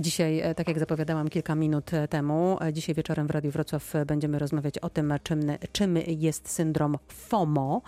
[0.00, 3.92] Dzisiaj, e, tak jak zapowiadałam kilka minut e, temu, e, dzisiaj wieczorem w Radiu Wrocław
[4.06, 5.40] będziemy rozmawiać o tym, czym,
[5.72, 7.82] czym jest syndrom FOMO.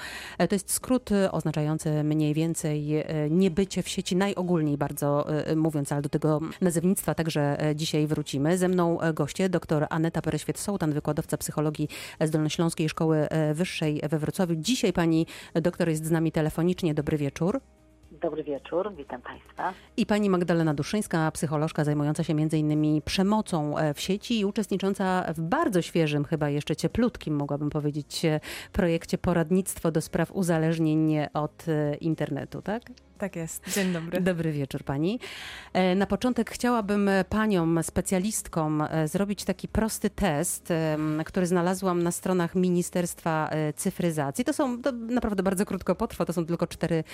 [0.49, 6.41] To jest skrót oznaczający mniej więcej niebycie w sieci, najogólniej bardzo mówiąc, ale do tego
[6.61, 8.59] nazewnictwa także dzisiaj wrócimy.
[8.59, 11.89] Ze mną goście, dr Aneta Pereświet-Sołtan, wykładowca psychologii
[12.21, 14.55] z Dolnośląskiej Szkoły Wyższej we Wrocławiu.
[14.57, 16.95] Dzisiaj pani doktor jest z nami telefonicznie.
[16.95, 17.61] Dobry wieczór.
[18.23, 19.75] Dobry wieczór, witam Państwa.
[19.97, 25.41] I pani Magdalena Duszyńska, psycholożka zajmująca się innymi przemocą e, w sieci i uczestnicząca w
[25.41, 28.41] bardzo świeżym, chyba jeszcze cieplutkim, mogłabym powiedzieć, e,
[28.73, 32.83] projekcie poradnictwo do spraw uzależnień od e, internetu, tak?
[33.23, 33.75] Tak jest.
[33.75, 34.21] Dzień dobry.
[34.21, 35.21] Dobry wieczór pani.
[35.73, 40.73] E, na początek chciałabym paniom, specjalistkom e, zrobić taki prosty test,
[41.25, 44.45] który znalazłam na stronach Ministerstwa e, Cyfryzacji.
[44.45, 47.05] To są, to naprawdę bardzo krótko potrwa, to są tylko cztery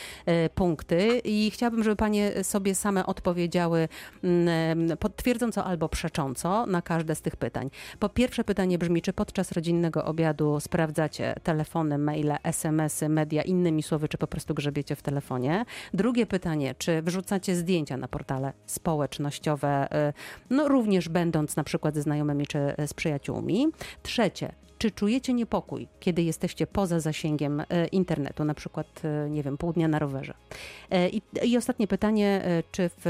[0.54, 3.88] punkty i chciałabym, żeby panie sobie same odpowiedziały
[4.24, 7.70] mm, potwierdząco albo przecząco na każde z tych pytań.
[7.98, 14.08] Po pierwsze pytanie brzmi, czy podczas rodzinnego obiadu sprawdzacie telefony, maile, smsy, media, innymi słowy,
[14.08, 15.64] czy po prostu grzebiecie w telefonie?
[15.98, 20.12] Drugie pytanie, czy wrzucacie zdjęcia na portale społecznościowe, y,
[20.50, 23.66] no również będąc na przykład ze znajomymi czy z przyjaciółmi?
[24.02, 29.58] Trzecie, czy czujecie niepokój, kiedy jesteście poza zasięgiem y, internetu, na przykład, y, nie wiem,
[29.58, 30.34] pół dnia na rowerze?
[31.12, 33.04] I, I, ostatnie pytanie, czy w.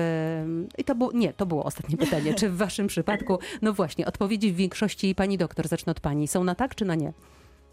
[0.79, 1.13] I to było.
[1.13, 2.35] Nie, to było ostatnie pytanie.
[2.35, 6.45] Czy w Waszym przypadku, no właśnie, odpowiedzi w większości pani doktor, zacznę od pani, są
[6.45, 7.13] na tak czy na nie?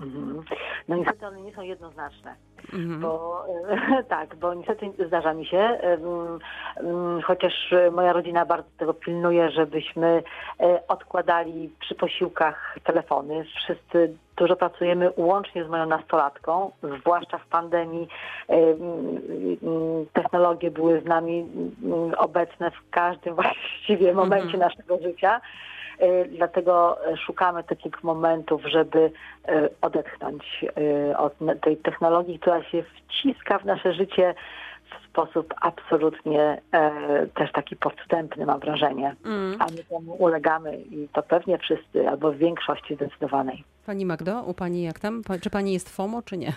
[0.02, 0.44] Mhm.
[0.88, 2.36] No niestety one nie są jednoznaczne,
[2.74, 3.00] mhm.
[3.00, 5.80] bo e, tak, bo niestety zdarza mi się,
[7.24, 10.24] chociaż moja rodzina bardzo tego pilnuje, żebyśmy
[10.60, 13.44] e, odkładali przy posiłkach telefony.
[13.44, 18.08] Wszyscy dużo pracujemy łącznie z moją nastolatką, zwłaszcza w pandemii
[20.14, 21.46] technologie były z nami
[22.18, 24.60] obecne w każdym właściwie momencie mhm.
[24.60, 25.42] naszego życia.
[26.00, 29.12] E, dlatego szukamy takich momentów, żeby
[29.48, 30.66] e, odetchnąć
[31.12, 34.36] e, od tej technologii, która się wciska w nasze życie
[34.86, 36.62] w sposób absolutnie
[37.36, 39.16] też taki podstępny, mam wrażenie.
[39.26, 39.62] Mm.
[39.62, 43.64] A my temu ulegamy i to pewnie wszyscy, albo w większości zdecydowanej.
[43.86, 45.22] Pani Magdo, u Pani jak tam?
[45.42, 46.54] Czy Pani jest FOMO, czy nie?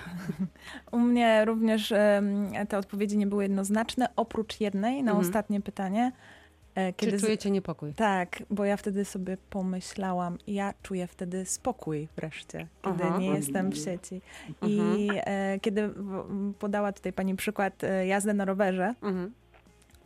[0.92, 1.94] U mnie również
[2.68, 5.20] te odpowiedzi nie były jednoznaczne, oprócz jednej na mm.
[5.20, 6.12] ostatnie pytanie.
[6.78, 7.94] E, kiedy Czy czujecie niepokój?
[7.94, 13.18] Tak, bo ja wtedy sobie pomyślałam, ja czuję wtedy spokój wreszcie, kiedy Aha.
[13.18, 14.20] nie jestem w sieci.
[14.66, 15.90] I e, kiedy
[16.58, 19.32] podała tutaj pani przykład e, jazdy na rowerze, mhm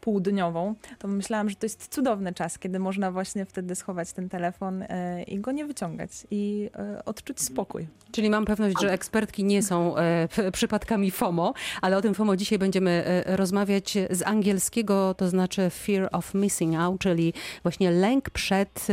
[0.02, 4.82] półdniową, to myślałam, że to jest cudowny czas, kiedy można właśnie wtedy schować ten telefon
[4.82, 7.86] e, i go nie wyciągać i e, odczuć spokój.
[8.12, 12.58] Czyli mam pewność, że ekspertki nie są e, przypadkami FOMO, ale o tym FOMO dzisiaj
[12.58, 18.86] będziemy rozmawiać z angielskiego, to znaczy fear of missing out, czyli właśnie lęk przed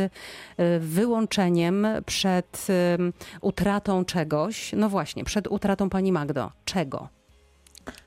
[0.80, 2.68] wyłączeniem, przed
[3.42, 4.74] utratą czegoś.
[4.74, 6.52] No właśnie, przed utratą pani Magdo.
[6.66, 7.19] Czego?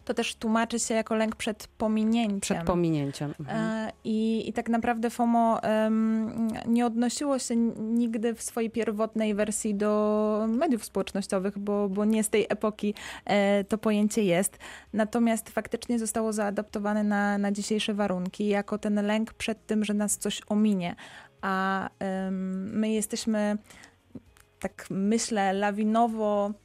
[0.05, 2.41] To też tłumaczy się jako lęk przed pominięciem.
[2.41, 3.35] Przed pominięciem.
[3.41, 3.61] Mhm.
[3.61, 9.75] E, I, I tak naprawdę FOMO um, nie odnosiło się nigdy w swojej pierwotnej wersji
[9.75, 12.95] do mediów społecznościowych, bo, bo nie z tej epoki
[13.25, 14.59] e, to pojęcie jest.
[14.93, 20.19] Natomiast faktycznie zostało zaadaptowane na, na dzisiejsze warunki jako ten lęk przed tym, że nas
[20.19, 20.97] coś ominie.
[21.41, 23.59] A um, my jesteśmy
[24.59, 26.63] tak myślę, lawinowo Mhm.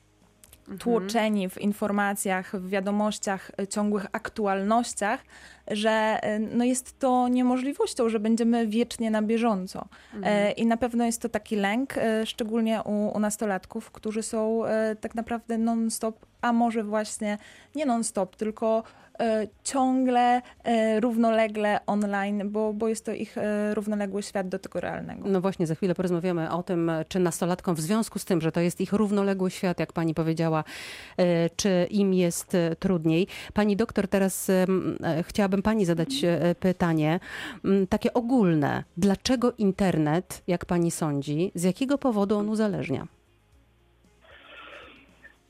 [0.79, 5.23] Tłoczeni w informacjach, w wiadomościach, e, ciągłych aktualnościach,
[5.71, 9.87] że e, no jest to niemożliwością, że będziemy wiecznie na bieżąco.
[10.13, 10.55] E, mhm.
[10.55, 11.95] I na pewno jest to taki lęk,
[12.25, 14.61] szczególnie u, u nastolatków, którzy są
[15.01, 17.37] tak naprawdę non-stop, a może właśnie
[17.75, 18.83] nie non-stop, tylko
[19.19, 24.79] E, ciągle, e, równolegle online, bo, bo jest to ich e, równoległy świat do tego
[24.79, 25.29] realnego.
[25.29, 28.59] No właśnie, za chwilę porozmawiamy o tym, czy nastolatkom w związku z tym, że to
[28.59, 30.63] jest ich równoległy świat, jak pani powiedziała,
[31.55, 33.27] czy im jest trudniej.
[33.53, 34.51] Pani doktor, teraz
[35.21, 36.09] chciałabym pani zadać
[36.59, 37.19] pytanie,
[37.89, 38.83] takie ogólne.
[38.97, 43.07] Dlaczego internet, jak pani sądzi, z jakiego powodu on uzależnia?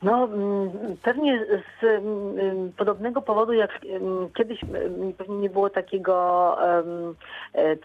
[0.01, 1.45] No, mm, pewnie
[1.81, 4.59] z mm, podobnego powodu, jak mm, kiedyś
[5.17, 6.57] pewnie nie było takiego,
[7.53, 7.75] e,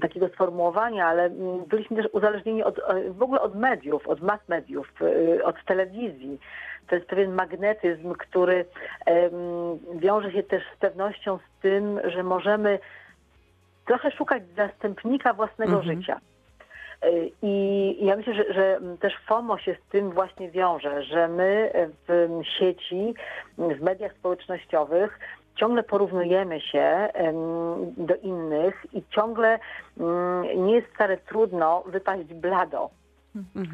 [0.00, 1.30] takiego sformułowania, ale
[1.68, 6.38] byliśmy też uzależnieni od, e, w ogóle od mediów, od mass mediów, e, od telewizji.
[6.86, 8.64] To jest pewien magnetyzm, który
[9.94, 12.78] wiąże się też z pewnością z tym, że możemy
[13.86, 15.96] trochę szukać zastępnika własnego mhm.
[15.96, 16.20] życia.
[17.42, 21.70] I ja myślę, że, że, też FOMO się z tym właśnie wiąże, że my
[22.08, 23.14] w sieci,
[23.58, 25.18] w mediach społecznościowych
[25.56, 27.08] ciągle porównujemy się
[27.96, 29.58] do innych i ciągle
[30.00, 32.90] mm, nie jest wcale trudno wypaść blado.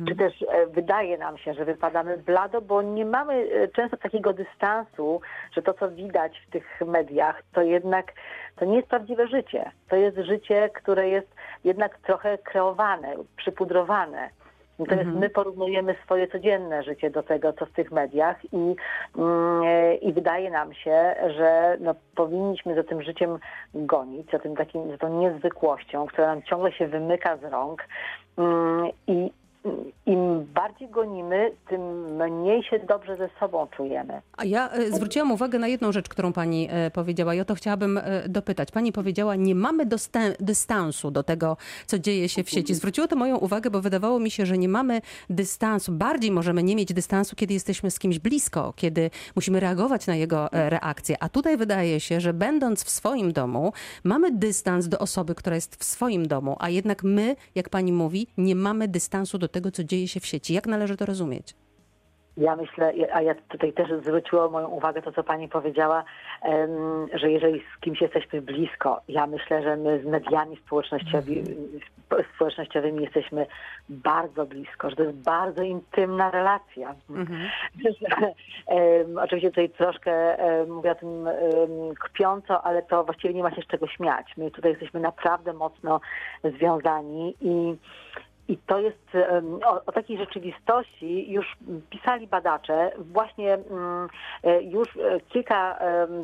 [0.09, 4.33] Czy też e, wydaje nam się, że wypadamy blado, bo nie mamy e, często takiego
[4.33, 5.21] dystansu,
[5.53, 8.13] że to, co widać w tych mediach, to jednak
[8.57, 9.71] to nie jest prawdziwe życie.
[9.89, 14.31] To jest życie, które jest jednak trochę kreowane, przypudrowane.
[14.79, 18.77] Natomiast my porównujemy swoje codzienne życie do tego, co w tych mediach i,
[19.19, 19.63] mm,
[20.01, 23.39] i wydaje nam się, że no, powinniśmy za tym życiem
[23.75, 27.85] gonić, za, tym takim, za tą niezwykłością, która nam ciągle się wymyka z rąk
[28.37, 29.31] Mm, i
[30.07, 31.81] im bardziej gonimy, tym
[32.17, 34.23] mniej się dobrze ze sobą czujemy.
[34.37, 37.55] A ja e, zwróciłam uwagę na jedną rzecz, którą pani e, powiedziała i o to
[37.55, 38.71] chciałabym e, dopytać.
[38.71, 39.87] Pani powiedziała, nie mamy
[40.41, 41.57] dystansu do tego,
[41.87, 42.75] co dzieje się w sieci.
[42.75, 45.01] Zwróciło to moją uwagę, bo wydawało mi się, że nie mamy
[45.31, 45.93] dystansu.
[45.93, 50.49] Bardziej możemy nie mieć dystansu, kiedy jesteśmy z kimś blisko, kiedy musimy reagować na jego
[50.53, 51.17] reakcję.
[51.21, 53.73] A tutaj wydaje się, że będąc w swoim domu,
[54.05, 58.27] mamy dystans do osoby, która jest w swoim domu, a jednak my, jak pani mówi,
[58.37, 60.55] nie mamy dystansu do tego, co dzieje się w sieci.
[60.55, 61.55] Jak należy to rozumieć?
[62.37, 66.05] Ja myślę, a ja tutaj też zwróciło moją uwagę to, co pani powiedziała,
[67.15, 71.45] że jeżeli z kimś jesteśmy blisko, ja myślę, że my z mediami społecznościowymi,
[72.35, 73.47] społecznościowymi jesteśmy
[73.89, 76.95] bardzo blisko, że to jest bardzo intymna relacja.
[78.67, 80.37] Em, oczywiście tutaj troszkę
[80.69, 81.29] mówię o tym
[82.01, 84.27] kpiąco, ale to właściwie nie ma się z czego śmiać.
[84.37, 86.01] My tutaj jesteśmy naprawdę mocno
[86.45, 87.77] związani i
[88.53, 89.17] i to jest
[89.65, 91.57] o, o takiej rzeczywistości już
[91.91, 94.09] pisali badacze właśnie mm,
[94.45, 95.79] e, już e, kilka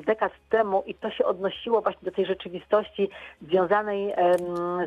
[0.06, 3.08] dekad temu i to się odnosiło właśnie do tej rzeczywistości
[3.42, 4.14] związanej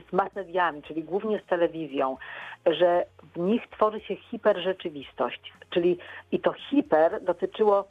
[0.09, 2.17] z mass mediami, czyli głównie z telewizją,
[2.65, 3.05] że
[3.35, 5.97] w nich tworzy się hiperrzeczywistość, czyli
[6.31, 7.87] i to hiper dotyczyło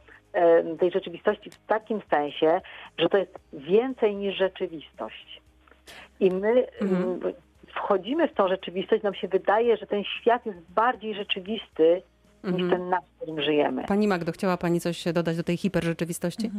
[0.79, 2.61] tej rzeczywistości w takim sensie,
[2.99, 5.43] że to jest więcej niż rzeczywistość.
[6.20, 7.20] I my mm,
[7.75, 12.03] wchodzimy w tą rzeczywistość, nam się wydaje, że ten świat jest bardziej rzeczywisty
[12.45, 13.85] niż ten nasz, w którym żyjemy.
[13.85, 16.51] Pani Magdo, chciała pani coś dodać do tej hiperrzeczywistości?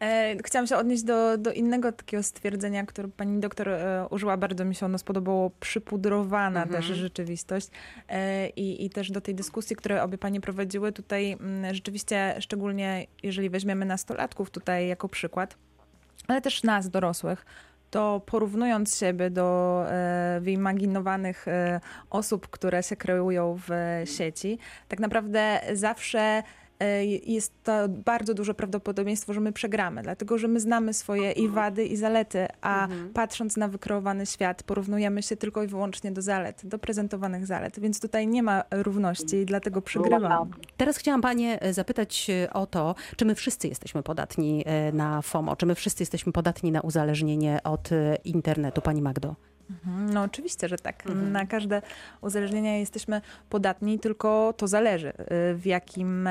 [0.00, 4.36] E, chciałam się odnieść do, do innego takiego stwierdzenia, które pani doktor e, użyła.
[4.36, 5.50] Bardzo mi się ono spodobało.
[5.60, 7.68] Przypudrowana też rzeczywistość.
[8.08, 13.06] E, i, I też do tej dyskusji, które obie panie prowadziły tutaj mm, rzeczywiście, szczególnie
[13.22, 15.56] jeżeli weźmiemy nastolatków tutaj jako przykład,
[16.28, 17.46] ale też nas, dorosłych,
[17.92, 21.80] to porównując siebie do e, wyimaginowanych e,
[22.10, 23.70] osób, które się kreują w
[24.04, 24.58] sieci,
[24.88, 26.42] tak naprawdę zawsze e,
[27.26, 31.84] jest to bardzo duże prawdopodobieństwo, że my przegramy, dlatego że my znamy swoje i wady,
[31.84, 36.78] i zalety, a patrząc na wykreowany świat, porównujemy się tylko i wyłącznie do zalet, do
[36.78, 40.50] prezentowanych zalet, więc tutaj nie ma równości i dlatego przegrywamy.
[40.76, 45.22] Teraz chciałam Panie e, zapytać e, o to, czy my wszyscy jesteśmy podatni e, na
[45.22, 49.34] FOMO, czy my wszyscy jesteśmy podatni na uzależnienie od e, internetu, Pani Magdo?
[49.70, 51.04] Mhm, No oczywiście, że tak.
[51.04, 51.82] Na każde
[52.20, 53.20] uzależnienia jesteśmy
[53.50, 55.14] podatni, tylko to zależy y,
[55.54, 56.28] w jakim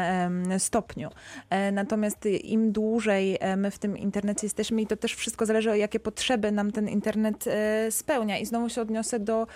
[0.58, 1.10] stopniu.
[1.50, 5.72] E, Natomiast im dłużej e, my w tym internecie jesteśmy i to też wszystko zależy
[5.72, 8.38] o jakie potrzeby nam ten internet e, spełnia.
[8.38, 9.48] I znowu się odniosę do,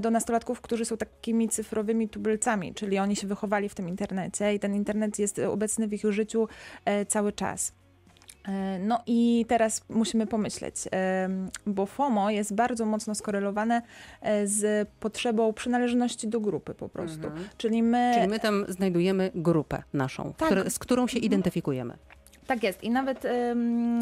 [0.00, 4.60] do nastolatków, którzy są takimi cyfrowymi tubylcami, czyli oni się wychowali w tym internecie i
[4.60, 6.48] ten internet jest obecny w ich życiu
[7.08, 7.72] cały czas.
[8.48, 13.82] E, No i teraz musimy pomyśleć, em, bo FOMO jest bardzo mocno skorelowane
[14.20, 17.30] e, z potrzebą przynależności do grupy po prostu.
[17.58, 18.12] Czyli my...
[18.14, 20.48] Czyli my tam znajdujemy grupę naszą, Tak.
[20.48, 21.96] które, z którą się identyfikujemy.
[22.46, 22.84] Tak jest.
[22.84, 23.26] I nawet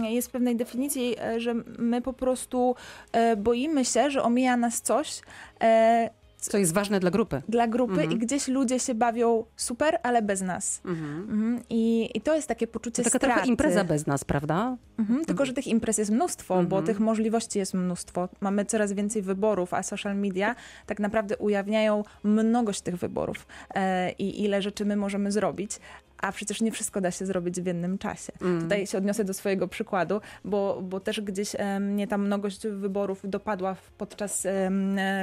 [0.08, 2.74] jest w pewnej definicji, e, że my po prostu
[3.12, 5.20] e, boimy się, że omija nas coś,
[5.62, 6.10] e,
[6.50, 7.42] Co jest ważne dla grupy.
[7.48, 10.80] dla grupy i gdzieś ludzie się bawią super, ale bez nas.
[10.84, 11.62] Mhm.
[11.70, 13.34] I, I to jest takie poczucie To taka straty.
[13.34, 14.76] trochę impreza bez nas, prawda?
[14.98, 18.28] Mhm, tylko, że tych imprez jest mnóstwo, bo tych możliwości jest mnóstwo.
[18.40, 20.54] Mamy coraz więcej wyborów, a social media
[20.86, 25.78] tak naprawdę ujawniają mnogość tych wyborów e, i ile rzeczy my możemy zrobić.
[26.22, 28.32] A przecież nie wszystko da się zrobić w jednym czasie.
[28.62, 33.20] Tutaj się odniosę do swojego przykładu, bo, bo też gdzieś e, mnie ta mnogość wyborów
[33.24, 34.70] dopadła w- podczas e,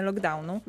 [0.04, 0.62] lockdownu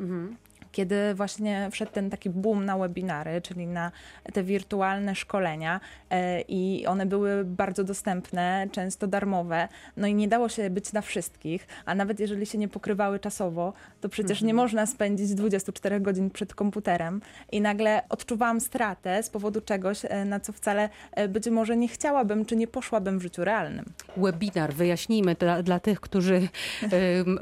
[0.71, 3.91] kiedy właśnie wszedł ten taki boom na webinary, czyli na
[4.33, 10.49] te wirtualne szkolenia e, i one były bardzo dostępne, często darmowe, no i nie dało
[10.49, 14.85] się być na wszystkich, a nawet jeżeli się nie pokrywały czasowo, to przecież nie można
[14.85, 20.53] spędzić 24 godzin przed komputerem i nagle odczuwałam stratę z powodu czegoś, e, na co
[20.53, 23.85] wcale e, być może nie chciałabym, czy nie poszłabym w życiu realnym.
[24.17, 26.47] Webinar, wyjaśnijmy dla, dla tych, którzy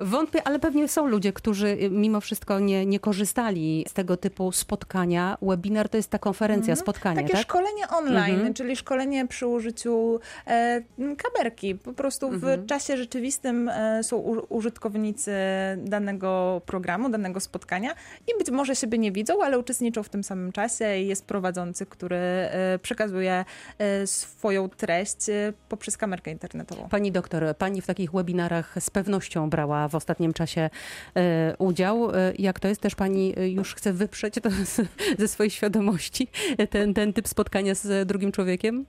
[0.02, 4.52] wątpią, ale pewnie są ludzie, którzy mimo wszystko nie, nie korzystają korzystali z tego typu
[4.52, 5.38] spotkania.
[5.42, 7.42] Webinar to jest ta konferencja, spotkanie, Takie tak?
[7.42, 8.54] szkolenie online, Mhm.
[8.54, 10.82] czyli szkolenie przy użyciu e,
[11.18, 11.76] kamerki.
[11.76, 12.68] Po prostu w Mhm.
[12.68, 15.32] czasie rzeczywistym e, są u, użytkownicy
[15.78, 17.92] danego programu, danego spotkania
[18.28, 21.86] i być może siebie nie widzą, ale uczestniczą w tym samym czasie i jest prowadzący,
[21.86, 23.46] który e, przekazuje
[23.78, 26.90] e, swoją treść e, poprzez kamerkę internetową.
[26.90, 30.70] Pani doktor, pani w takich webinarach z pewnością brała w ostatnim czasie
[31.16, 32.00] e, udział.
[32.40, 32.82] Jak to jest?
[32.82, 34.82] Też pani e, już chce wyprzeć to z,
[35.20, 36.28] ze swojej świadomości
[36.70, 38.86] ten, ten typ spotkania z drugim człowiekiem?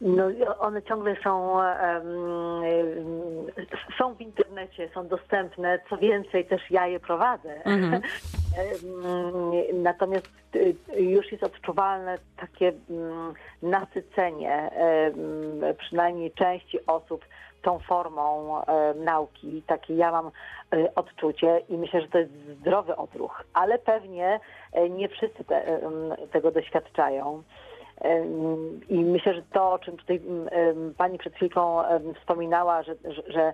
[0.00, 0.24] No,
[0.58, 2.04] one ciągle są, em,
[3.98, 5.78] są w internecie, są dostępne.
[5.90, 7.64] Co więcej, też ja je prowadzę.
[7.64, 8.02] Mhm.
[9.82, 14.70] Natomiast y, już jest odczuwalne takie mm, nasycenie
[15.78, 17.24] przynajmniej części osób
[17.64, 18.56] tą formą
[18.96, 19.62] nauki.
[19.66, 20.30] Takie ja mam
[20.74, 24.40] y, odczucie i myślę, że to jest zdrowy odruch, ale pewnie
[24.72, 25.80] e, nie wszyscy te,
[26.32, 27.42] tego doświadczają.
[28.88, 30.20] I myślę, że to, o czym tutaj
[30.96, 31.82] pani przed chwilką
[32.20, 32.94] wspominała, że,
[33.26, 33.52] że,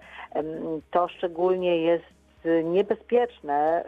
[0.91, 2.20] to szczególnie jest
[2.65, 3.85] niebezpieczne,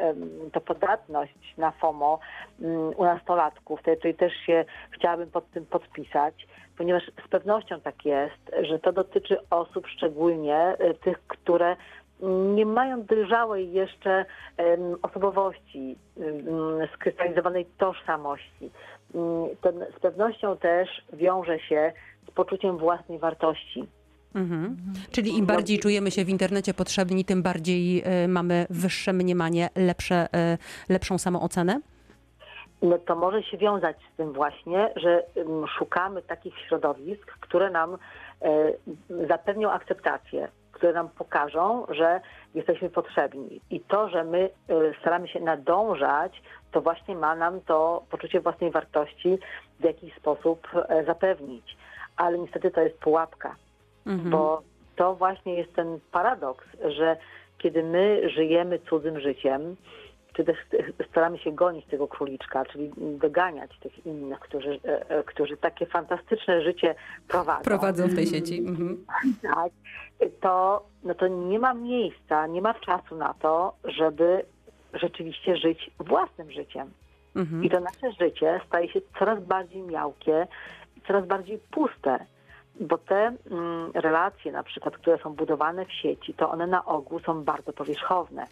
[0.52, 2.18] to podatność na FOMO
[2.60, 3.82] mm, u nastolatków.
[3.82, 9.36] Tutaj też się chciałabym pod tym podpisać, ponieważ z pewnością tak jest, że to dotyczy
[9.50, 11.76] osób szczególnie y, tych, które
[12.54, 14.24] nie mają dojrzałej jeszcze
[15.02, 18.70] osobowości, em, skrystalizowanej tożsamości.
[19.14, 21.92] Mm, To z pewnością też wiąże się
[22.28, 23.88] z poczuciem własnej wartości.
[24.34, 24.76] Mhm.
[25.10, 30.28] Czyli im bardziej czujemy się w internecie potrzebni, tym bardziej e, mamy wyższe mniemanie, lepsze,
[30.34, 30.58] e,
[30.88, 31.80] lepszą samoocenę?
[32.82, 35.22] No to może się wiązać z tym właśnie, że
[35.78, 37.98] szukamy takich środowisk, które nam
[38.42, 38.72] e,
[39.28, 42.20] zapewnią akceptację, które nam pokażą, że
[42.54, 43.60] jesteśmy potrzebni.
[43.70, 44.50] I to, że my
[45.00, 49.38] staramy się nadążać, to właśnie ma nam to poczucie własnej wartości
[49.80, 50.68] w jakiś sposób
[51.06, 51.76] zapewnić.
[52.16, 53.56] Ale niestety to jest pułapka.
[54.06, 54.30] Mhm.
[54.30, 54.62] Bo
[54.96, 57.16] to właśnie jest ten paradoks, że
[57.58, 59.76] kiedy my żyjemy cudzym życiem,
[60.32, 60.56] czy też
[61.10, 66.62] staramy się gonić tego króliczka, czyli doganiać tych innych, którzy, e, e, którzy takie fantastyczne
[66.62, 66.94] życie
[67.28, 67.62] prowadzą.
[67.62, 68.58] Prowadzą w tej sieci.
[68.58, 69.04] Mhm.
[69.42, 69.72] Tak,
[70.40, 74.44] to, no to nie ma miejsca, nie ma czasu na to, żeby
[74.94, 76.90] rzeczywiście żyć własnym życiem.
[77.36, 77.64] Mhm.
[77.64, 80.46] I to nasze życie staje się coraz bardziej miałkie,
[81.06, 82.26] coraz bardziej puste.
[82.80, 87.20] Bo te mm, relacje, na przykład, które są budowane w sieci, to one na ogół
[87.20, 88.46] są bardzo powierzchowne.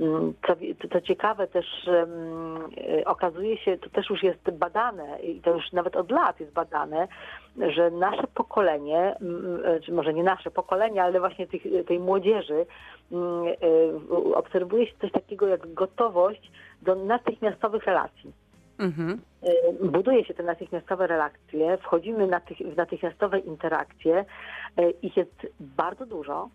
[0.00, 0.56] Mm, Co,
[0.88, 1.66] to ciekawe też
[2.98, 6.52] y, okazuje się, to też już jest badane i to już nawet od lat jest
[6.52, 7.08] badane,
[7.74, 9.16] że nasze pokolenie,
[9.76, 12.66] y, czy może nie nasze pokolenie, ale właśnie tych, tej młodzieży,
[13.12, 16.50] y, obserwuje się coś takiego jak gotowość
[16.82, 18.32] do natychmiastowych relacji.
[18.78, 19.20] Mhm.
[19.82, 22.26] Y, buduje się te natychmiastowe relacje, wchodzimy
[22.60, 24.24] w natychmiastowe interakcje.
[24.80, 26.48] y, Ich jest bardzo dużo,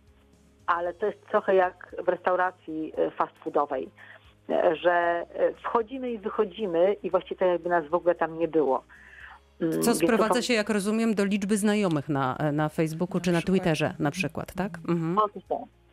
[0.66, 3.90] ale to jest trochę jak w restauracji y, fast foodowej,
[4.84, 5.26] że
[5.64, 8.84] wchodzimy i wychodzimy i właściwie tak jakby nas w ogóle tam nie było.
[9.62, 13.42] Mm, Co to sprowadza się, jak rozumiem, do liczby znajomych na, na Facebooku czy na.
[13.42, 14.78] Twitterze na przykład, tak?
[14.90, 15.18] Mhm.
[15.18, 15.40] O, to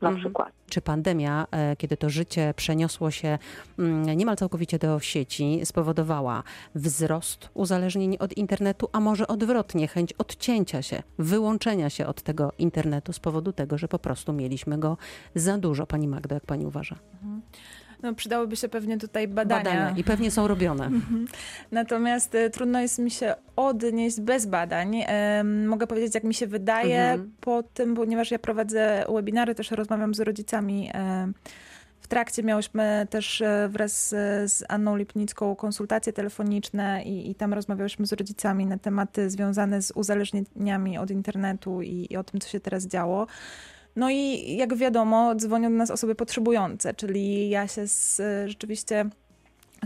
[0.00, 0.24] na Mhm.
[0.24, 0.52] przykład.
[0.70, 3.38] Czy pandemia, e, kiedy to życie przeniosło się
[3.78, 6.42] mm, niemal całkowicie do sieci, spowodowała
[6.74, 13.12] wzrost uzależnień od internetu, a może odwrotnie, chęć odcięcia się, wyłączenia się od tego internetu
[13.12, 14.96] z powodu tego, że po prostu mieliśmy go
[15.34, 15.86] za dużo?
[15.86, 16.96] Pani Magdo, jak pani uważa?
[18.02, 19.94] No, przydałyby się pewnie tutaj badania.
[19.96, 20.90] I pewnie są robione.
[21.72, 24.96] Natomiast e, trudno jest mi się odnieść bez badań.
[25.06, 27.32] Em, mogę powiedzieć, jak mi się wydaje Mhm.
[27.40, 30.90] po tym, ponieważ ja prowadzę webinary, też rozmawiam z rodzicami.
[30.94, 31.34] em,
[32.00, 37.54] w trakcie miałyśmy też e, wraz z, z Anną Lipnicką konsultacje telefoniczne i, i tam
[37.54, 42.48] rozmawiałyśmy z rodzicami na tematy związane z uzależnieniami od internetu i, i o tym, co
[42.48, 43.26] się teraz działo.
[43.98, 49.04] No i jak wiadomo, dzwonią do nas osoby potrzebujące, czyli ja się z, rzeczywiście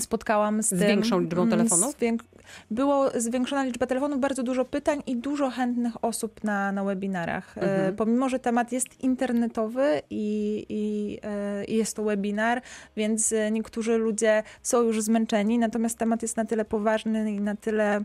[0.00, 0.78] spotkałam z, Z tym.
[0.78, 1.92] większą liczbą mm, telefonów?
[1.92, 2.22] Z wiek-
[2.70, 7.58] było zwiększona liczba telefonów, bardzo dużo pytań i dużo chętnych osób na, na webinarach.
[7.58, 7.96] E, Mhm.
[7.96, 12.62] Pomimo, że temat jest internetowy i, i, e, jest to webinar,
[12.96, 17.56] więc e, niektórzy ludzie są już zmęczeni, natomiast temat jest na tyle poważny i na
[17.56, 18.00] tyle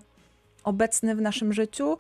[0.68, 1.98] obecny w naszym życiu,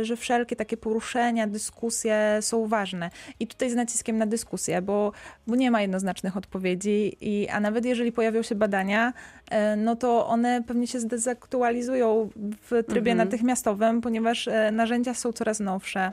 [0.00, 3.10] y, że wszelkie takie poruszenia, dyskusje są ważne.
[3.40, 5.12] I tutaj z naciskiem na dyskusję, bo,
[5.46, 10.26] bo nie ma jednoznacznych odpowiedzi, i, a nawet jeżeli pojawią się badania, y, no to
[10.26, 13.18] one pewnie się zdezaktualizują w trybie Mhm.
[13.18, 16.12] natychmiastowym, ponieważ y, narzędzia są coraz nowsze.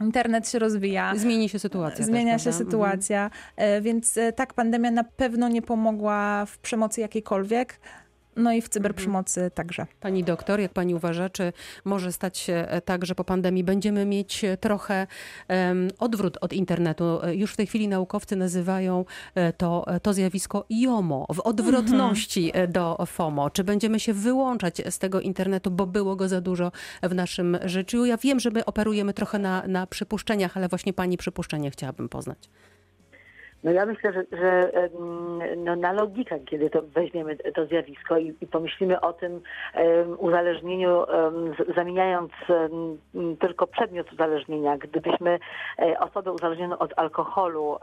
[0.00, 1.12] Internet się rozwija.
[1.16, 2.04] Zmieni się sytuacja.
[2.04, 2.64] Zmienia też, się prawda?
[2.64, 7.80] sytuacja, e, więc tak, pandemia na pewno nie pomogła w przemocy jakiejkolwiek,
[8.36, 9.86] no i w cyberprzemocy także.
[10.00, 11.52] Pani doktor, jak pani uważa, czy
[11.84, 15.06] może stać się e, tak, że po pandemii będziemy mieć e, trochę
[15.48, 17.22] em, odwrót od internetu?
[17.22, 19.04] E, Już w tej chwili naukowcy nazywają
[19.56, 23.50] to, to zjawisko JOMO, w odwrotności e, do FOMO.
[23.50, 26.72] Czy będziemy się wyłączać z tego internetu, bo było go za dużo
[27.02, 28.04] w naszym życiu?
[28.04, 32.38] Ja wiem, że my operujemy trochę na, na przypuszczeniach, ale właśnie pani przypuszczenie chciałabym poznać.
[33.64, 34.70] No ja myślę, że, że
[35.56, 39.40] no, na logikę, kiedy to weźmiemy to zjawisko i, i pomyślimy o tym
[39.74, 41.04] em, uzależnieniu,
[41.58, 45.38] z- zamieniając em, tylko przedmiot uzależnienia, gdybyśmy
[45.78, 47.76] e, osobę uzależnioną od alkoholu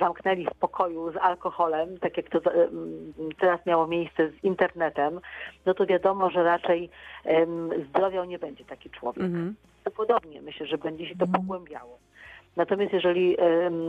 [0.00, 2.40] zamknęli w pokoju z alkoholem, tak jak to
[3.40, 5.20] teraz miało miejsce z internetem,
[5.66, 6.90] no to wiadomo, że raczej
[7.88, 9.24] zdrowiał nie będzie taki człowiek.
[9.24, 9.54] Mhm.
[9.96, 11.98] Podobnie myślę, że będzie się to pogłębiało.
[12.56, 13.88] Natomiast jeżeli em,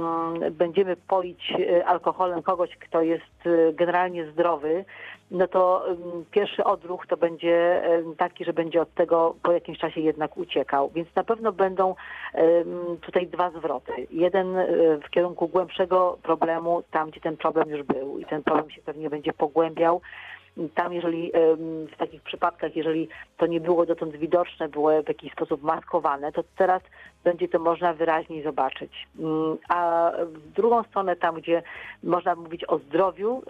[0.51, 4.85] będziemy polić e, alkoholem kogoś, kto jest e, generalnie zdrowy,
[5.31, 5.85] no to
[6.31, 7.83] pierwszy odruch to będzie
[8.17, 10.89] taki, że będzie od tego po jakimś czasie jednak uciekał.
[10.95, 11.95] Więc na pewno będą
[13.01, 13.91] tutaj dwa zwroty.
[14.11, 14.67] Jeden e,
[14.97, 19.09] w kierunku głębszego problemu, tam gdzie ten problem już był i ten problem się pewnie
[19.09, 20.01] będzie pogłębiał.
[20.75, 21.31] Tam, jeżeli
[21.93, 26.43] w takich przypadkach, jeżeli to nie było dotąd widoczne, było w jakiś sposób maskowane, to
[26.57, 26.81] teraz
[27.23, 29.07] będzie to można wyraźniej zobaczyć.
[29.19, 31.63] Mm, A w drugą stronę, tam, gdzie
[32.03, 33.43] można mówić o zdrowiu,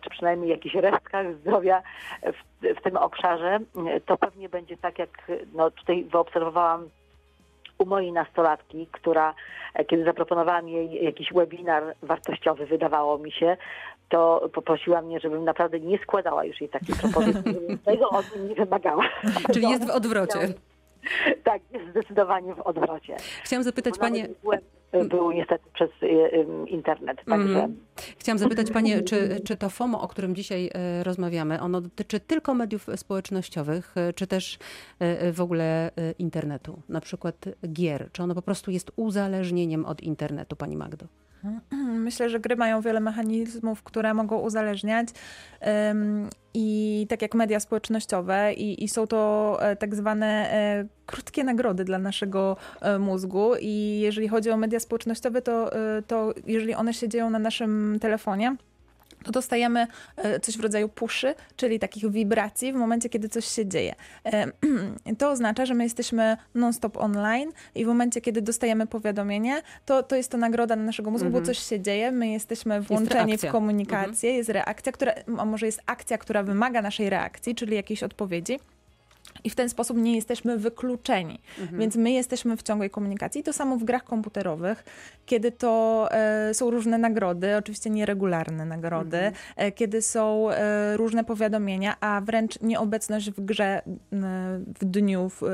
[0.00, 1.82] czy przynajmniej jakichś resztkach zdrowia
[2.22, 3.58] w, w tym obszarze,
[4.06, 6.88] to pewnie będzie tak, jak no, tutaj wyobserwowałam
[7.78, 9.34] u mojej nastolatki, która,
[9.74, 13.56] e, kiedy zaproponowałam jej jakiś webinar wartościowy, wydawało mi się,
[14.08, 18.48] to poprosiła mnie, żebym naprawdę nie składała już jej takiej propozycji, żebym tego od niej
[18.48, 19.04] nie wymagała.
[19.54, 20.38] Czyli jest w odwrocie.
[21.44, 23.16] Tak, jest zdecydowanie w odwrocie.
[23.42, 24.28] Chciałam zapytać Bo panie...
[25.08, 27.54] Był niestety przez y, y, internet, także...
[27.54, 27.76] Mhm.
[28.18, 32.54] Chciałam zapytać Panie, czy, czy to FOMO, o którym dzisiaj e, rozmawiamy, ono dotyczy tylko
[32.54, 34.58] mediów społecznościowych, e, czy też
[35.32, 37.36] w ogóle internetu, na przykład
[37.72, 38.08] gier?
[38.12, 41.06] Czy ono po prostu jest uzależnieniem od internetu, Pani Magdo?
[42.06, 45.08] Myślę, że gry mają wiele mechanizmów, które mogą uzależniać.
[46.54, 51.84] I tak jak media społecznościowe, i, i są to e, tak zwane e, krótkie nagrody
[51.84, 53.52] dla naszego e, mózgu.
[53.60, 55.70] I jeżeli chodzi o media społecznościowe, to,
[56.06, 58.56] to jeżeli one się dzieją na naszym telefonie,
[59.26, 59.86] to dostajemy
[60.16, 63.94] e, coś w rodzaju puszy, czyli takich wibracji w momencie, kiedy coś się dzieje.
[64.24, 64.46] E,
[65.18, 70.16] To oznacza, że my jesteśmy non-stop online i w momencie, kiedy dostajemy powiadomienie, to, to
[70.16, 71.44] jest to nagroda dla naszego mózgu, Mhm.
[71.44, 73.48] bo coś się dzieje, my jesteśmy włączeni reakcja.
[73.50, 78.02] w komunikację, jest reakcja, która, a może jest akcja, która wymaga naszej reakcji, czyli jakiejś
[78.02, 78.58] odpowiedzi.
[79.44, 81.40] I w ten sposób nie jesteśmy wykluczeni.
[81.60, 81.80] Mhm.
[81.80, 83.42] Więc my jesteśmy w ciągłej komunikacji.
[83.42, 84.84] To samo w grach komputerowych,
[85.26, 89.34] kiedy to e, są różne nagrody, oczywiście nieregularne nagrody, Mhm.
[89.56, 93.82] e, kiedy są e, różne powiadomienia, a wręcz nieobecność w grze
[94.80, 95.46] w dniu w, e,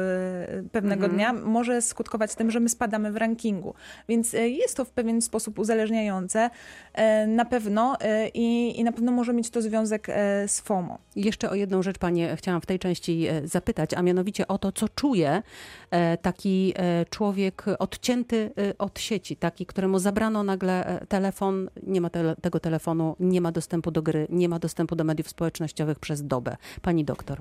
[0.72, 1.12] pewnego Mhm.
[1.12, 3.74] dnia może skutkować tym, że my spadamy w rankingu.
[4.08, 6.50] Więc e, jest to w pewien sposób uzależniające
[6.94, 7.96] e, na pewno
[8.34, 10.06] i, i na pewno może mieć to związek
[10.46, 10.98] z FOMO.
[11.16, 14.72] Jeszcze o jedną rzecz, Panie, chciałam w tej części e, zapytać, a mianowicie o to,
[14.72, 15.42] co czuje
[15.90, 22.10] e, taki e, człowiek odcięty e, od sieci, taki, któremu zabrano nagle telefon, nie ma
[22.10, 26.26] tele, tego telefonu, nie ma dostępu do gry, nie ma dostępu do mediów społecznościowych przez
[26.26, 26.56] dobę.
[26.82, 27.38] Pani doktor.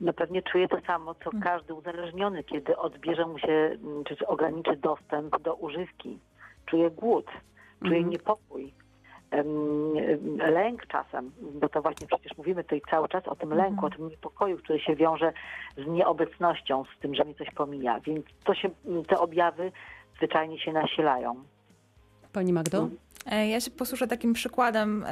[0.00, 4.26] No pewnie czuje to samo, co każdy uzależniony, kiedy odbierze mu się, mm, czy, czy
[4.26, 6.18] ograniczy dostęp do używki.
[6.66, 7.26] Czuje głód,
[7.80, 8.10] czuje Mhm.
[8.10, 8.74] niepokój,
[10.38, 14.08] lęk czasem, bo to właśnie przecież mówimy tutaj cały czas o tym lęku, o tym
[14.08, 15.32] niepokoju, który się wiąże
[15.76, 18.00] z nieobecnością, z tym, że mnie coś pomija.
[18.00, 18.70] Więc to się,
[19.08, 19.72] te objawy
[20.16, 21.34] zwyczajnie się nasilają.
[22.32, 22.88] Pani Magdo?
[23.26, 25.04] E, Ja się posłużę takim przykładem.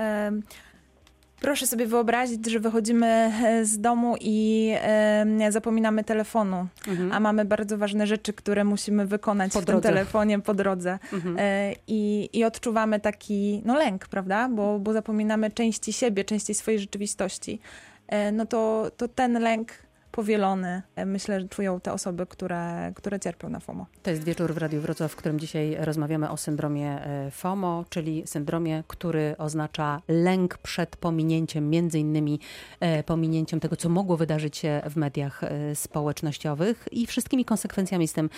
[1.40, 7.12] Proszę sobie wyobrazić, że wychodzimy e, z domu i e, zapominamy telefonu, Mhm.
[7.12, 9.88] a mamy bardzo ważne rzeczy, które musimy wykonać Po w tym drodze.
[9.88, 10.98] telefonie po drodze.
[11.12, 11.36] Mhm.
[11.38, 14.48] E, I, I odczuwamy taki no, lęk, prawda?
[14.48, 17.60] Bo, bo zapominamy części siebie, części swojej rzeczywistości.
[18.08, 19.72] E, No to, to ten lęk
[20.16, 23.86] powielony, e, myślę, że czują te osoby, które, które cierpią na FOMO.
[24.02, 28.22] To jest wieczór w Radiu Wrocław, w którym dzisiaj rozmawiamy o syndromie e, FOMO, czyli
[28.26, 32.40] syndromie, który oznacza lęk przed pominięciem, między innymi
[32.80, 35.40] e, pominięciem tego, co mogło wydarzyć się w mediach
[35.74, 38.30] społecznościowych i wszystkimi konsekwencjami z tym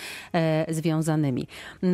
[0.67, 1.47] związanymi.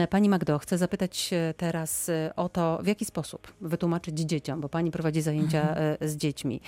[0.09, 5.21] Pani Magdo, chcę zapytać teraz o to, w jaki sposób wytłumaczyć dzieciom, bo pani prowadzi
[5.21, 6.61] zajęcia z dziećmi.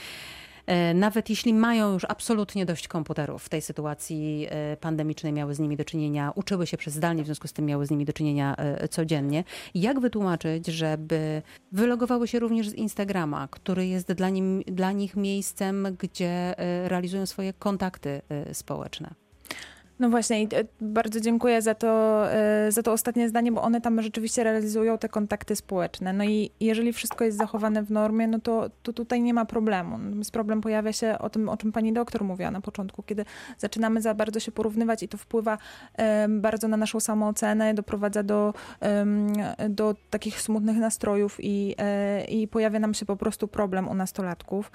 [0.68, 5.60] E, nawet jeśli mają już absolutnie dość komputerów w tej sytuacji e, pandemicznej, miały z
[5.60, 8.14] nimi do czynienia, uczyły się przez zdalnie, w związku z tym miały z nimi do
[8.14, 9.44] czynienia e, codziennie.
[9.76, 15.88] Jak wytłumaczyć, żeby wylogowały się również z Instagrama, który jest dla, nim, dla nich miejscem,
[16.00, 16.56] gdzie
[16.88, 18.22] realizują swoje kontakty
[18.54, 19.27] społeczne?
[20.00, 23.82] No właśnie, i e, bardzo dziękuję za to, e, za to ostatnie zdanie, bo one
[23.82, 26.14] tam rzeczywiście realizują te kontakty społeczne.
[26.14, 30.00] No i jeżeli wszystko jest zachowane w normie, no to, to tutaj nie ma problemu.
[30.32, 33.26] Problem pojawia się o tym, o czym pani doktor mówiła na początku, kiedy
[33.58, 35.58] zaczynamy za bardzo się porównywać i to wpływa
[36.30, 38.54] bardzo na naszą samoocenę, doprowadza do,
[39.70, 44.72] do takich smutnych nastrojów i, e, i pojawia nam się po prostu problem u nastolatków.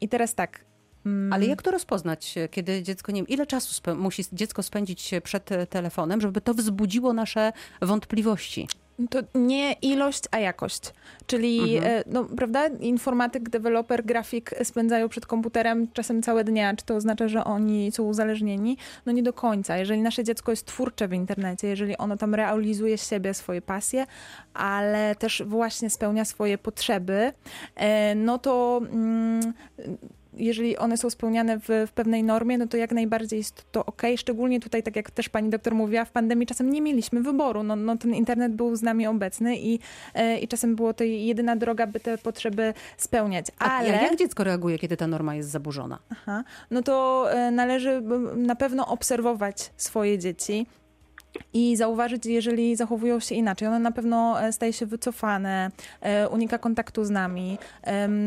[0.00, 0.64] I teraz tak,
[1.04, 1.48] ale mm.
[1.48, 6.40] jak to rozpoznać, kiedy dziecko, nie wiem, ile czasu musi dziecko spędzić przed telefonem, żeby
[6.40, 8.68] to wzbudziło nasze wątpliwości?
[9.10, 10.92] To nie ilość, a jakość.
[11.26, 11.92] Czyli, mhm.
[11.92, 16.76] E, no, prawda, informatyk, deweloper, grafik spędzają przed komputerem czasem całe dnia.
[16.76, 18.76] Czy to oznacza, że oni są uzależnieni?
[19.06, 19.76] No nie do końca.
[19.76, 24.06] Jeżeli nasze dziecko jest twórcze w internecie, jeżeli ono tam realizuje siebie, swoje pasje,
[24.54, 27.32] ale też właśnie spełnia swoje potrzeby,
[27.76, 29.52] e, no to mm,
[30.36, 34.02] jeżeli one są spełniane w, w, pewnej normie, no to jak najbardziej jest to ok.
[34.16, 37.62] Szczególnie tutaj, tak jak też pani doktor mówiła, w pandemii czasem nie mieliśmy wyboru.
[37.62, 39.78] No, no ten internet był z nami obecny i,
[40.14, 43.46] e, i czasem było to jedyna droga, by te potrzeby spełniać.
[43.58, 44.00] Ale...
[44.00, 45.98] A jak dziecko reaguje, kiedy ta norma jest zaburzona?
[46.10, 46.44] Aha.
[46.70, 48.02] No to e, należy
[48.36, 50.66] na pewno obserwować swoje dzieci
[51.54, 53.68] i zauważyć, jeżeli zachowują się inaczej.
[53.68, 55.70] Ono na pewno e, staje się wycofane,
[56.00, 57.58] e, unika kontaktu z nami.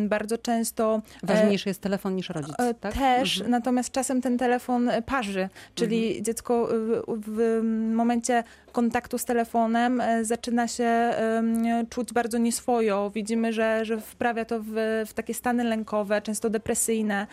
[0.08, 1.02] Bardzo często.
[1.24, 2.56] E, Ważniejszy jest telefon niż rodzic.
[2.80, 2.93] Tak?
[2.93, 3.52] Też, mhm.
[3.52, 6.24] natomiast czasem ten telefon parzy, czyli mhm.
[6.24, 6.70] dziecko
[7.08, 7.62] w
[7.93, 11.13] momencie kontaktu z telefonem zaczyna się
[11.89, 13.12] czuć bardzo nieswojo.
[13.15, 17.28] Widzimy, że, że wprawia to w, w takie stany lękowe, często depresyjne,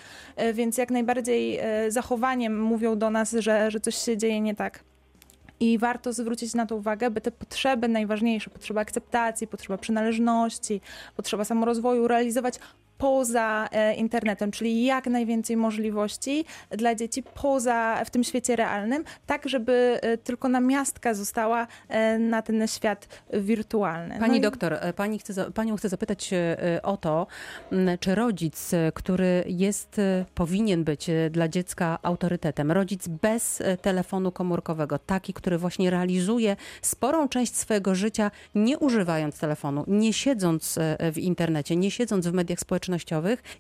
[0.54, 4.84] więc jak najbardziej zachowaniem mówią do nas, że, że coś się dzieje nie tak.
[5.64, 10.80] I warto zwrócić na to uwagę, by te potrzeby najważniejsze, potrzeba akceptacji, potrzeba przynależności,
[11.16, 12.58] potrzeba samorozwoju realizować
[13.04, 19.48] poza e, internetem, czyli jak najwięcej możliwości dla dzieci poza, w tym świecie realnym, tak
[19.48, 24.18] żeby e, tylko namiastka została e, na ten świat wirtualny.
[24.18, 26.30] Pani no doktor, pani chce, panią chcę zapytać
[26.82, 27.26] o to,
[28.00, 30.00] czy rodzic, który jest,
[30.34, 37.56] powinien być dla dziecka autorytetem, rodzic bez telefonu komórkowego, taki, który właśnie realizuje sporą część
[37.56, 40.78] swojego życia, nie używając telefonu, nie siedząc
[41.12, 42.93] w internecie, nie siedząc w mediach społecznościowych,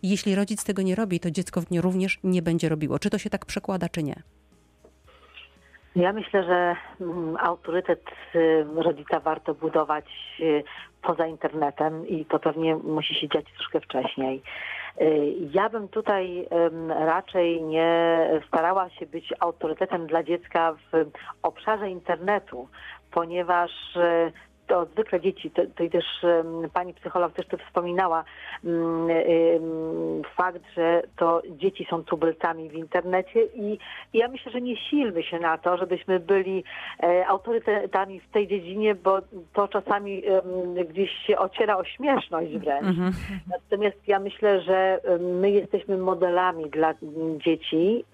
[0.02, 2.98] Jeśli rodzic tego nie robi, to dziecko w nie również nie będzie robiło.
[2.98, 4.14] Czy to się tak przekłada, czy nie?
[5.96, 8.02] Ja myślę, że mm, autorytet
[8.34, 10.04] y, rodzica warto budować
[10.40, 10.64] y,
[11.02, 14.42] poza internetem i to pewnie musi się dziać troszkę wcześniej.
[15.00, 16.48] Y, ja bym tutaj
[16.88, 18.18] raczej nie
[18.48, 21.10] starała się być autorytetem dla dziecka w
[21.42, 22.68] obszarze internetu,
[23.10, 23.70] ponieważ
[24.66, 26.04] to zwykle dzieci, to, to i też
[26.72, 28.24] pani psycholog też to wspominała,
[28.64, 33.78] mm, fakt, że to dzieci są tubylcami w internecie i
[34.14, 36.64] ja myślę, że nie silmy się na to, żebyśmy byli
[37.02, 39.18] e, autorytetami w tej dziedzinie, bo
[39.52, 40.22] to czasami
[40.90, 42.86] gdzieś się ociera o śmieszność wręcz.
[42.86, 43.12] Mhm.
[43.50, 46.94] Natomiast ja myślę, że my jesteśmy modelami dla
[47.44, 48.04] dzieci.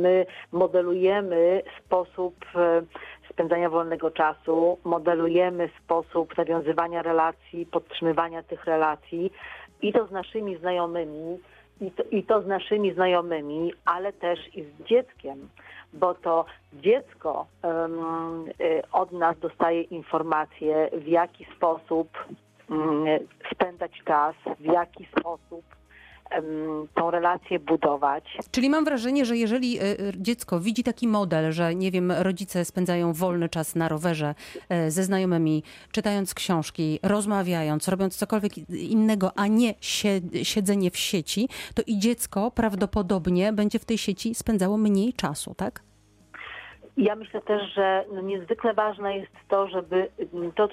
[0.00, 2.82] My modelujemy sposób e,
[3.34, 9.32] spędzania wolnego czasu, modelujemy sposób nawiązywania relacji, podtrzymywania tych relacji
[9.82, 11.38] i to z naszymi znajomymi,
[11.80, 15.48] i to, i to z naszymi znajomymi, ale też i z dzieckiem,
[15.92, 18.44] bo to dziecko um,
[18.92, 22.08] od nas dostaje informacje, w jaki sposób
[22.70, 23.04] um,
[23.52, 25.64] spędzać czas, w jaki sposób
[26.94, 28.38] tą relację budować.
[28.50, 29.82] Czyli mam wrażenie, że jeżeli e,
[30.16, 34.34] dziecko widzi taki model, że nie wiem, rodzice spędzają wolny czas na rowerze
[34.68, 39.74] e, ze znajomymi, czytając książki, rozmawiając, robiąc cokolwiek innego, a nie
[40.42, 45.82] siedzenie w sieci, to i dziecko prawdopodobnie będzie w tej sieci spędzało mniej czasu, tak?
[46.96, 50.08] Ja myślę też, że no niezwykle ważne jest to, żeby,
[50.54, 50.68] to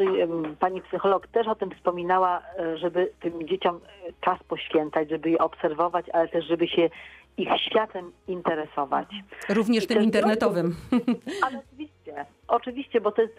[0.59, 5.37] pani psycholog też o tym wspominała, e, żeby tym dzieciom e, czas poświęcać, żeby je
[5.37, 6.89] obserwować, ale też żeby się
[7.37, 9.07] ich światem interesować.
[9.49, 10.75] Również tym internetowym.
[11.45, 13.35] Ale oczywiście, oczywiście, bo to jest,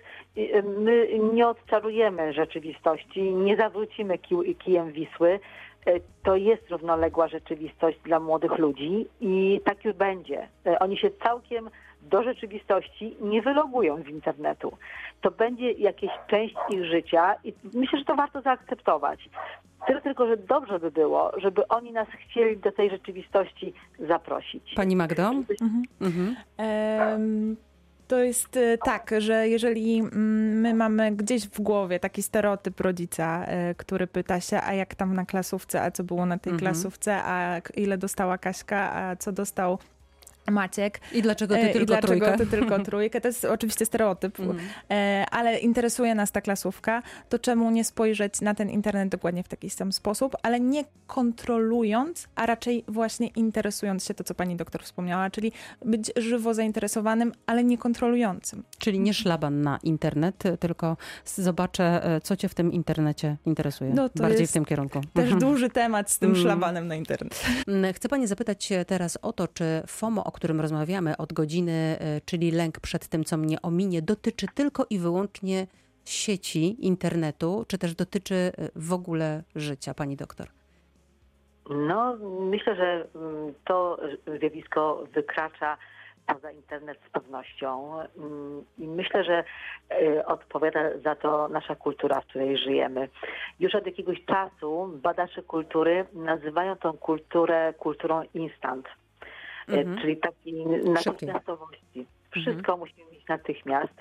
[0.79, 4.19] my nie odczarujemy rzeczywistości, nie zawrócimy
[4.59, 5.41] kijem Wisły,
[5.87, 10.49] e, to jest równoległa rzeczywistość dla młodych ludzi i tak już będzie.
[10.81, 11.71] Oni się całkiem
[12.03, 14.77] do rzeczywistości nie wylogują z internetu.
[15.21, 19.29] To będzie jakaś część ich życia i myślę, że to warto zaakceptować.
[19.87, 23.73] Tyle tylko, że dobrze by było, żeby oni nas chcieli do tej rzeczywistości
[24.09, 24.73] zaprosić.
[24.77, 25.31] Pani Magdo?
[26.01, 26.37] Mhm.
[26.57, 27.57] Em,
[28.09, 33.45] To jest e, tak, że jeżeli mm, my mamy gdzieś w głowie taki stereotyp rodzica,
[33.47, 36.59] e, który pyta się, a jak tam na klasówce, a co było na tej Mhm.
[36.61, 39.79] klasówce, a ile dostała Kaśka, a co dostał
[40.51, 41.01] Maciek.
[41.13, 42.39] I dlaczego ty E, I tylko dlaczego trójkę?
[42.39, 43.21] ty tylko trójkę?
[43.21, 44.59] To jest oczywiście stereotyp, Mhm.
[44.91, 49.49] e, ale interesuje nas ta klasówka, to czemu nie spojrzeć na ten internet dokładnie w
[49.49, 54.83] taki sam sposób, ale nie kontrolując, a raczej właśnie interesując się to, co pani doktor
[54.83, 55.53] wspomniała, czyli
[55.85, 58.65] być żywo zainteresowanym, ale nie kontrolującym.
[58.79, 63.95] Czyli nie szlaban na internet, tylko zobaczę, e, co cię w tym internecie interesuje.
[63.95, 65.01] No, to Bardziej w tym kierunku.
[65.01, 65.39] Też Mhm.
[65.41, 66.43] duży temat z tym Mm.
[66.43, 67.43] szlabanem na internet.
[67.69, 72.21] Mm, Chcę Pani zapytać teraz o to, czy FOMO, o którym rozmawiamy od godziny, e,
[72.21, 75.67] czyli lęk przed tym, co mnie ominie, dotyczy tylko i wyłącznie
[76.05, 80.47] sieci, internetu, czy też dotyczy e, w ogóle życia, Pani doktor?
[81.71, 84.01] No, myślę, że mm, to
[84.39, 85.77] zjawisko wykracza
[86.27, 89.45] poza internet z pewnością Mm, i myślę, że
[89.91, 93.09] e, odpowiada za to nasza kultura, w której żyjemy.
[93.61, 98.89] Już od jakiegoś czasu badacze kultury nazywają tą kulturę kulturą instant,
[99.69, 99.99] Mhm.
[99.99, 102.07] czyli takiej natychmiastowości.
[102.31, 103.95] Wszystko musimy mieć natychmiast.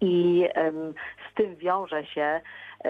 [0.00, 0.44] I
[1.30, 2.40] z tym wiąże się e,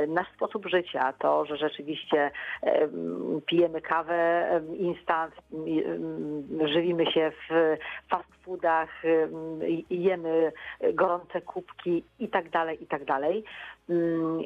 [0.09, 2.31] nasz sposób życia, to, że rzeczywiście
[2.63, 7.77] em, pijemy kawę instant, em, żywimy się w
[8.11, 9.03] fast foodach,
[9.69, 10.53] i jemy
[10.95, 13.45] gorące kubki i tak dalej, i tak dalej.
[13.91, 14.41] Mm,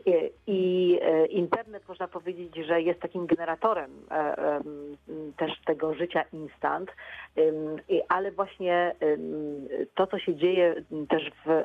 [0.46, 4.96] I, e, internet można powiedzieć, że jest takim generatorem e, em,
[5.36, 6.90] też tego życia instant,
[8.08, 8.94] ale właśnie
[9.94, 10.74] to, co się dzieje
[11.08, 11.62] też w,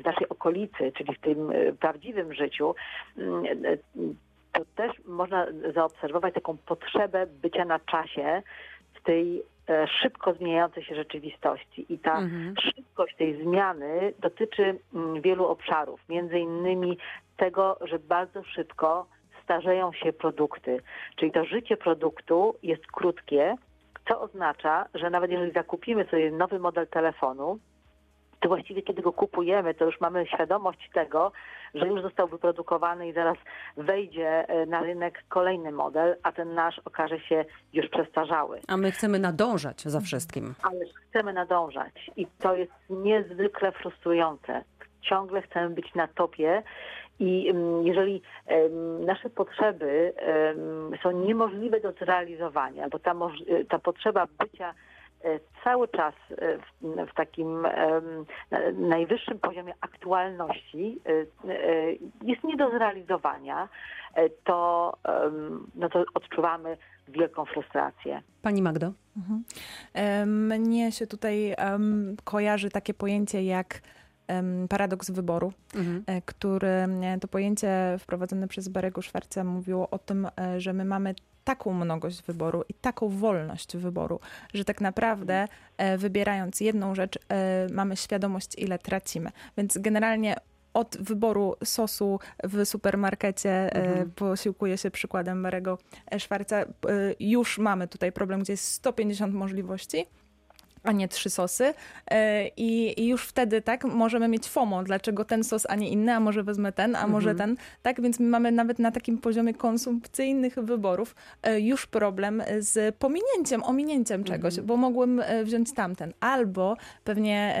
[0.00, 2.74] w naszej okolicy, czyli w tym e, prawdziwym życiu,
[3.15, 3.15] e,
[4.52, 8.42] to też można zaobserwować taką potrzebę bycia na czasie
[8.94, 11.86] w tej e, szybko zmieniającej się rzeczywistości.
[11.88, 12.54] I ta Mhm.
[12.60, 16.98] szybkość tej zmiany dotyczy mm, wielu obszarów, między innymi
[17.36, 19.06] tego, że bardzo szybko
[19.44, 20.80] starzeją się produkty.
[21.16, 23.56] Czyli to życie produktu jest krótkie,
[24.08, 27.58] co oznacza, że nawet jeżeli zakupimy sobie nowy model telefonu,
[28.46, 31.32] to właściwie kiedy go kupujemy, to już mamy świadomość tego,
[31.74, 33.36] że już został wyprodukowany i zaraz
[33.76, 38.60] wejdzie e, na rynek kolejny model, a ten nasz okaże się już przestarzały.
[38.68, 40.54] A my chcemy nadążać za wszystkim.
[40.62, 44.64] Ale chcemy nadążać i to jest niezwykle frustrujące.
[45.00, 46.62] Ciągle chcemy być na topie
[47.18, 48.22] i mm, jeżeli
[49.06, 50.12] nasze potrzeby
[51.02, 53.14] są niemożliwe do zrealizowania, bo ta,
[53.68, 54.74] ta potrzeba bycia
[55.64, 57.66] cały czas e, w, w takim
[58.72, 61.10] najwyższym poziomie aktualności e,
[61.52, 63.68] e, jest nie do zrealizowania,
[64.14, 64.92] e, to,
[65.74, 66.76] no to odczuwamy
[67.08, 68.22] wielką frustrację.
[68.42, 68.92] Pani Magdo?
[69.16, 69.44] Mhm.
[69.94, 71.54] E, Mnie się tutaj
[72.24, 73.80] kojarzy takie pojęcie jak
[74.68, 75.52] paradoks wyboru.
[75.74, 76.04] Mhm.
[76.06, 80.84] e, który e, to pojęcie wprowadzone przez Barego Szwarca mówiło o tym, e, że my
[80.84, 81.14] mamy
[81.46, 84.20] taką mnogość wyboru i taką wolność wyboru,
[84.54, 89.30] że tak naprawdę e, wybierając jedną rzecz, e, mamy świadomość, ile tracimy.
[89.58, 90.36] Więc generalnie
[90.74, 94.10] od wyboru sosu w supermarkecie e, Mhm.
[94.10, 95.78] posiłkuję się przykładem Barego
[96.18, 96.64] Szwarca.
[97.20, 100.06] Już mamy tutaj problem, gdzie jest 150 możliwości
[100.86, 101.74] a nie trzy sosy.
[102.10, 106.14] E, I, I już wtedy tak możemy mieć FOMO, dlaczego ten sos, a nie inny,
[106.14, 107.56] a może wezmę ten, a może Mhm.
[107.56, 107.64] ten.
[107.82, 113.64] Tak, więc my mamy nawet na takim poziomie konsumpcyjnych wyborów e, już problem z pominięciem,
[113.64, 114.66] ominięciem czegoś, Mhm.
[114.66, 116.12] bo mogłem e, wziąć tamten.
[116.20, 117.56] Albo pewnie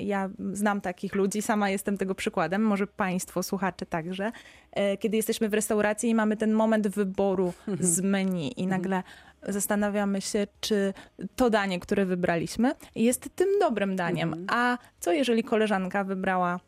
[0.00, 4.32] ja, znam takich ludzi, sama jestem tego przykładem, może państwo, słuchacze także,
[5.00, 9.02] kiedy jesteśmy w restauracji i mamy ten moment wyboru z menu i nagle
[9.48, 10.94] zastanawiamy się, czy
[11.36, 14.28] to danie, które wybraliśmy, jest tym dobrym daniem.
[14.34, 14.46] Mhm.
[14.50, 16.60] A co jeżeli koleżanka wybrała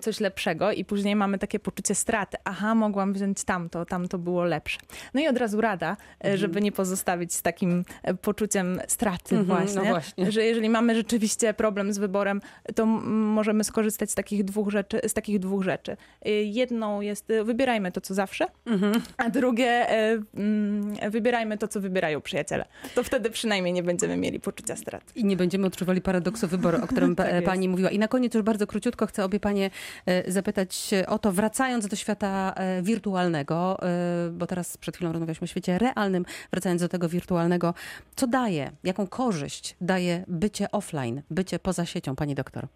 [0.00, 2.36] coś lepszego i później mamy takie poczucie straty.
[2.44, 4.78] Aha, mogłam wziąć tamto, tamto było lepsze.
[5.14, 9.48] No i od razu rada, e, żeby nie pozostawić z takim e, poczuciem straty Mhm,
[9.48, 10.32] no właśnie, właśnie.
[10.32, 12.40] że jeżeli mamy rzeczywiście problem z wyborem,
[12.74, 15.00] to możemy skorzystać z takich dwóch rzeczy.
[15.08, 15.96] Z takich dwóch rzeczy.
[16.22, 18.92] E, Jedną jest, e, wybierajmy to, co zawsze, Mhm.
[19.16, 22.64] a drugie, e, mm, wybierajmy to, co wybierają przyjaciele.
[22.94, 25.06] To wtedy przynajmniej nie będziemy mieli poczucia straty.
[25.14, 27.46] I nie będziemy odczuwali paradoksu wyboru, o którym Tak jest.
[27.46, 27.90] pani mówiła.
[27.90, 31.88] I na koniec już bardzo króciutko chcę obie panie właśnie e, zapytać o to, wracając
[31.88, 36.88] do świata e, wirtualnego, e, bo teraz przed chwilą rozmawialiśmy o świecie realnym, wracając do
[36.88, 37.74] tego wirtualnego,
[38.16, 42.66] co daje, jaką korzyść daje bycie offline, bycie poza siecią, pani doktor?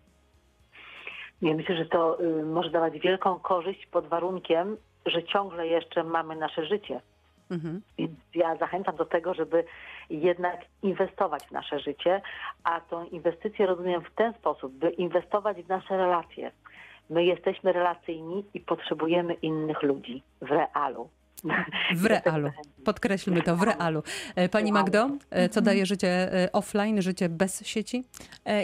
[1.43, 4.77] Nie, myślę, że to y, może dawać wielką korzyść pod warunkiem,
[5.07, 7.01] że ciągle jeszcze mamy nasze życie.
[7.51, 7.81] Mhm.
[7.99, 9.65] Więc ja zachęcam do tego, żeby
[10.11, 12.23] jednak inwestować w nasze życie,
[12.65, 16.51] a tą inwestycję rozumiem w ten sposób, by inwestować w nasze relacje.
[17.11, 21.09] My jesteśmy relacyjni i potrzebujemy innych ludzi w realu.
[21.95, 22.51] W realu.
[22.85, 24.03] Podkreślmy to, w realu.
[24.37, 28.05] E, Pani Magdo, e, co daje życie e, offline, życie bez sieci?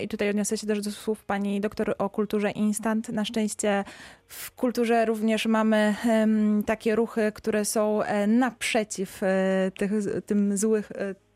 [0.03, 3.09] I tutaj odniosę się też do słów pani doktor o kulturze instant.
[3.09, 3.85] Na szczęście
[4.27, 5.95] w kulturze również mamy
[6.67, 9.21] takie ruchy, które są naprzeciw
[9.79, 9.91] tych,
[10.27, 10.93] tym złych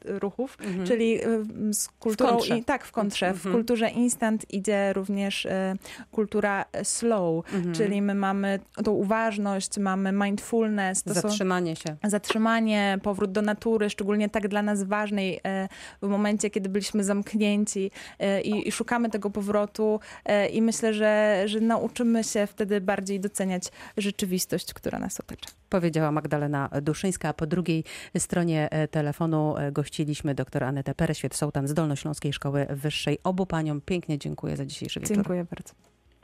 [0.08, 1.28] e, ruchów, czyli e,
[1.72, 3.32] z kulturą i tak w kontrze.
[3.32, 3.54] W Mhm.
[3.54, 5.74] kulturze instant idzie również e,
[6.12, 7.74] kultura slow, Mhm.
[7.74, 11.96] czyli my mamy tą uważność, mamy mindfulness, Zatrzymanie się.
[12.04, 15.68] zatrzymanie, powrót do natury, szczególnie tak dla nas ważnej e,
[16.02, 21.42] w momencie, kiedy byliśmy zamknięci e, i, i szukamy tego powrotu e, i myślę, że,
[21.46, 23.62] że nauczymy się wtedy bardziej doceniać
[23.96, 25.50] rzeczywistość, która nas otacza.
[25.68, 27.84] Powiedziała Magdalena Duszyńska, a po drugiej
[28.18, 33.18] stronie e, telefonu e, gościliśmy dr Anetę Pereświet-Sołtan z Dolnośląskiej Szkoły Wyższej.
[33.24, 35.16] Obu paniom pięknie dziękuję za dzisiejszy wieczór.
[35.16, 35.74] Dziękuję bardzo.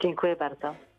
[0.02, 0.89] Dziękuję bardzo.